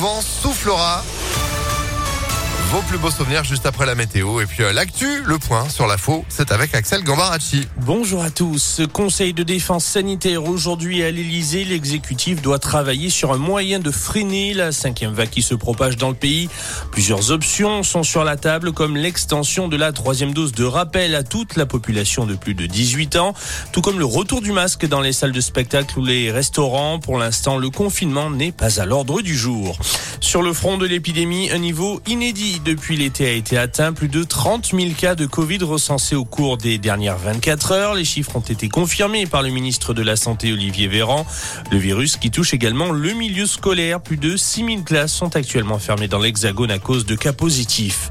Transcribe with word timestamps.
Vent 0.00 0.22
soufflera. 0.22 1.02
Vos 2.70 2.82
plus 2.82 2.98
beaux 2.98 3.10
souvenirs 3.10 3.44
juste 3.44 3.64
après 3.64 3.86
la 3.86 3.94
météo. 3.94 4.42
Et 4.42 4.46
puis 4.46 4.62
euh, 4.62 4.74
l'actu, 4.74 5.22
le 5.24 5.38
point 5.38 5.66
sur 5.70 5.86
la 5.86 5.96
faux, 5.96 6.26
c'est 6.28 6.52
avec 6.52 6.74
Axel 6.74 7.02
Gambaracci. 7.02 7.66
Bonjour 7.78 8.22
à 8.22 8.28
tous. 8.28 8.82
Conseil 8.92 9.32
de 9.32 9.42
défense 9.42 9.86
sanitaire 9.86 10.44
aujourd'hui 10.44 11.02
à 11.02 11.10
l'Elysée. 11.10 11.64
L'exécutif 11.64 12.42
doit 12.42 12.58
travailler 12.58 13.08
sur 13.08 13.32
un 13.32 13.38
moyen 13.38 13.78
de 13.78 13.90
freiner 13.90 14.52
la 14.52 14.70
cinquième 14.70 15.14
vague 15.14 15.30
qui 15.30 15.40
se 15.40 15.54
propage 15.54 15.96
dans 15.96 16.10
le 16.10 16.14
pays. 16.14 16.50
Plusieurs 16.92 17.30
options 17.30 17.82
sont 17.82 18.02
sur 18.02 18.22
la 18.22 18.36
table 18.36 18.72
comme 18.72 18.98
l'extension 18.98 19.68
de 19.68 19.78
la 19.78 19.92
troisième 19.92 20.34
dose 20.34 20.52
de 20.52 20.64
rappel 20.64 21.14
à 21.14 21.22
toute 21.22 21.56
la 21.56 21.64
population 21.64 22.26
de 22.26 22.34
plus 22.34 22.52
de 22.52 22.66
18 22.66 23.16
ans, 23.16 23.32
tout 23.72 23.80
comme 23.80 23.98
le 23.98 24.04
retour 24.04 24.42
du 24.42 24.52
masque 24.52 24.84
dans 24.84 25.00
les 25.00 25.14
salles 25.14 25.32
de 25.32 25.40
spectacle 25.40 25.98
ou 25.98 26.04
les 26.04 26.30
restaurants. 26.30 26.98
Pour 26.98 27.16
l'instant, 27.16 27.56
le 27.56 27.70
confinement 27.70 28.28
n'est 28.28 28.52
pas 28.52 28.78
à 28.78 28.84
l'ordre 28.84 29.22
du 29.22 29.34
jour. 29.34 29.78
Sur 30.20 30.42
le 30.42 30.52
front 30.52 30.76
de 30.78 30.86
l'épidémie, 30.86 31.50
un 31.50 31.58
niveau 31.58 32.00
inédit 32.06 32.60
depuis 32.64 32.96
l'été 32.96 33.26
a 33.26 33.32
été 33.32 33.56
atteint. 33.56 33.92
Plus 33.92 34.08
de 34.08 34.22
30 34.22 34.72
000 34.74 34.90
cas 34.96 35.14
de 35.14 35.26
Covid 35.26 35.58
recensés 35.62 36.16
au 36.16 36.24
cours 36.24 36.58
des 36.58 36.78
dernières 36.78 37.16
24 37.16 37.72
heures. 37.72 37.94
Les 37.94 38.04
chiffres 38.04 38.36
ont 38.36 38.40
été 38.40 38.68
confirmés 38.68 39.26
par 39.26 39.42
le 39.42 39.50
ministre 39.50 39.94
de 39.94 40.02
la 40.02 40.16
Santé 40.16 40.52
Olivier 40.52 40.88
Véran. 40.88 41.26
Le 41.70 41.78
virus 41.78 42.16
qui 42.16 42.30
touche 42.30 42.52
également 42.52 42.90
le 42.90 43.12
milieu 43.12 43.46
scolaire. 43.46 44.00
Plus 44.00 44.16
de 44.16 44.36
6 44.36 44.64
000 44.64 44.82
classes 44.82 45.12
sont 45.12 45.36
actuellement 45.36 45.78
fermées 45.78 46.08
dans 46.08 46.18
l'Hexagone 46.18 46.70
à 46.70 46.78
cause 46.78 47.06
de 47.06 47.14
cas 47.14 47.32
positifs. 47.32 48.10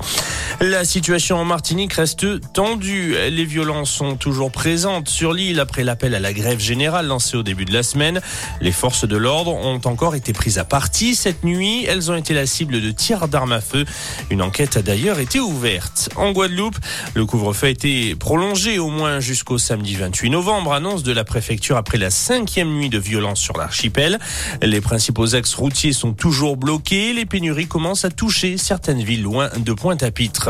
La 0.60 0.86
situation 0.86 1.38
en 1.38 1.46
Martinique 1.46 1.94
reste 1.94 2.26
tendue. 2.52 3.16
Les 3.30 3.46
violences 3.46 3.92
sont 3.92 4.16
toujours 4.16 4.52
présentes 4.52 5.08
sur 5.08 5.32
l'île 5.32 5.60
après 5.60 5.84
l'appel 5.84 6.16
à 6.16 6.20
la 6.20 6.34
grève 6.34 6.60
générale 6.60 7.06
lancé 7.06 7.38
au 7.38 7.44
début 7.44 7.64
de 7.64 7.74
la 7.74 7.84
semaine. 7.84 8.22
Les 8.60 8.72
forces 8.72 9.08
de 9.08 9.16
l'ordre 9.16 9.54
ont 9.54 9.80
encore 9.86 10.16
été 10.16 10.34
prises 10.34 10.58
à 10.58 10.64
partie 10.64 11.14
cette 11.14 11.44
nuit. 11.44 11.86
Elles 11.86 12.10
ont 12.10 12.16
été 12.16 12.34
la 12.34 12.48
cible 12.48 12.82
de 12.82 12.90
tirs 12.90 13.28
d'armes 13.28 13.52
à 13.52 13.62
feu. 13.62 13.86
Une 14.32 14.42
enquête 14.42 14.78
a 14.78 14.82
d'ailleurs 14.82 15.20
été 15.20 15.40
ouverte. 15.40 16.10
En 16.16 16.32
Guadeloupe, 16.32 16.78
le 17.14 17.28
couvre-feu 17.28 17.68
a 17.68 17.70
été 17.70 18.16
prolongé 18.16 18.80
au 18.80 18.90
moins 18.90 19.20
jusqu'au 19.20 19.60
samedi 19.60 19.94
28 19.94 20.32
novembre, 20.32 20.74
annonce 20.74 21.04
de 21.04 21.12
la 21.12 21.24
préfecture 21.24 21.78
après 21.78 22.00
la 22.00 22.10
cinquième 22.10 22.74
nuit 22.74 22.90
de 22.90 22.98
violence 22.98 23.40
sur 23.40 23.58
l'archipel. 23.58 24.18
Les 24.64 24.82
principaux 24.82 25.36
axes 25.36 25.54
routiers 25.54 25.94
sont 25.94 26.14
toujours 26.14 26.58
bloqués. 26.58 27.14
Les 27.14 27.28
pénuries 27.28 27.68
commencent 27.68 28.06
à 28.06 28.10
toucher 28.10 28.58
certaines 28.58 29.04
villes 29.04 29.22
loin 29.22 29.52
de 29.56 29.74
Pointe-à-Pitre. 29.74 30.47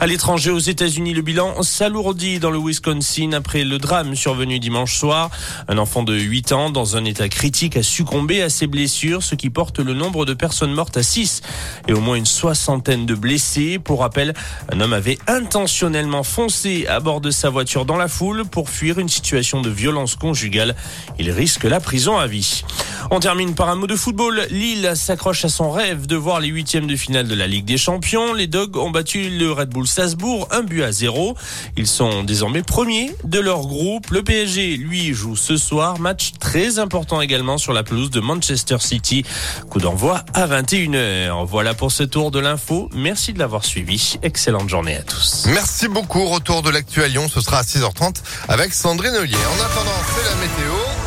À 0.00 0.06
l'étranger, 0.06 0.50
aux 0.50 0.58
États-Unis, 0.58 1.14
le 1.14 1.22
bilan 1.22 1.62
s'alourdit 1.62 2.38
dans 2.38 2.50
le 2.50 2.58
Wisconsin 2.58 3.32
après 3.32 3.64
le 3.64 3.78
drame 3.78 4.14
survenu 4.16 4.58
dimanche 4.58 4.96
soir. 4.96 5.30
Un 5.68 5.78
enfant 5.78 6.02
de 6.02 6.14
8 6.14 6.52
ans 6.52 6.70
dans 6.70 6.96
un 6.96 7.04
état 7.04 7.28
critique 7.28 7.76
a 7.76 7.82
succombé 7.82 8.42
à 8.42 8.50
ses 8.50 8.66
blessures, 8.66 9.22
ce 9.22 9.34
qui 9.34 9.50
porte 9.50 9.78
le 9.78 9.94
nombre 9.94 10.24
de 10.24 10.34
personnes 10.34 10.72
mortes 10.72 10.96
à 10.96 11.02
6 11.02 11.42
et 11.88 11.92
au 11.92 12.00
moins 12.00 12.16
une 12.16 12.26
soixantaine 12.26 13.06
de 13.06 13.14
blessés. 13.14 13.78
Pour 13.78 14.00
rappel, 14.00 14.34
un 14.72 14.80
homme 14.80 14.92
avait 14.92 15.18
intentionnellement 15.26 16.22
foncé 16.22 16.86
à 16.86 17.00
bord 17.00 17.20
de 17.20 17.30
sa 17.30 17.50
voiture 17.50 17.84
dans 17.84 17.96
la 17.96 18.08
foule 18.08 18.44
pour 18.44 18.70
fuir 18.70 18.98
une 18.98 19.08
situation 19.08 19.60
de 19.60 19.70
violence 19.70 20.16
conjugale. 20.16 20.74
Il 21.18 21.30
risque 21.30 21.64
la 21.64 21.80
prison 21.80 22.18
à 22.18 22.26
vie. 22.26 22.64
On 23.10 23.20
termine 23.20 23.54
par 23.54 23.68
un 23.68 23.76
mot 23.76 23.86
de 23.86 23.96
football. 23.96 24.46
Lille 24.50 24.92
s'accroche 24.94 25.44
à 25.44 25.48
son 25.48 25.70
rêve 25.70 26.06
de 26.06 26.16
voir 26.16 26.40
les 26.40 26.48
huitièmes 26.48 26.86
de 26.86 26.96
finale 26.96 27.28
de 27.28 27.34
la 27.34 27.46
Ligue 27.46 27.64
des 27.64 27.76
Champions. 27.76 28.32
Les 28.32 28.46
Dogs 28.46 28.76
ont 28.76 28.90
battu 28.90 29.28
le 29.34 29.52
Red 29.52 29.70
Bull 29.70 29.86
Salzbourg, 29.86 30.48
un 30.50 30.62
but 30.62 30.82
à 30.82 30.92
zéro. 30.92 31.36
Ils 31.76 31.86
sont 31.86 32.24
désormais 32.24 32.62
premiers 32.62 33.14
de 33.24 33.38
leur 33.38 33.60
groupe. 33.66 34.10
Le 34.10 34.22
PSG, 34.22 34.76
lui, 34.76 35.12
joue 35.12 35.36
ce 35.36 35.56
soir. 35.56 35.98
Match 35.98 36.32
très 36.38 36.78
important 36.78 37.20
également 37.20 37.58
sur 37.58 37.72
la 37.72 37.82
pelouse 37.82 38.10
de 38.10 38.20
Manchester 38.20 38.76
City. 38.80 39.24
Coup 39.70 39.80
d'envoi 39.80 40.24
à 40.34 40.46
21h. 40.46 41.46
Voilà 41.46 41.74
pour 41.74 41.92
ce 41.92 42.02
tour 42.02 42.30
de 42.30 42.38
l'info. 42.38 42.88
Merci 42.94 43.32
de 43.32 43.38
l'avoir 43.38 43.64
suivi. 43.64 44.16
Excellente 44.22 44.68
journée 44.68 44.96
à 44.96 45.02
tous. 45.02 45.46
Merci 45.48 45.88
beaucoup. 45.88 46.24
Retour 46.26 46.62
de 46.62 46.70
l'actu 46.70 47.02
à 47.02 47.08
Lyon, 47.08 47.28
ce 47.28 47.40
sera 47.40 47.58
à 47.58 47.62
6h30 47.62 48.16
avec 48.48 48.72
Sandrine 48.72 49.14
Ollier. 49.16 49.36
En 49.36 49.64
attendant, 49.64 49.90
c'est 50.14 50.24
la 50.24 50.36
météo. 50.36 51.03